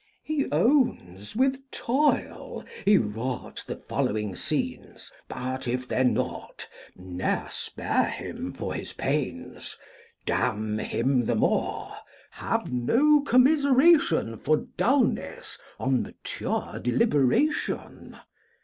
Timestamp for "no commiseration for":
12.73-14.65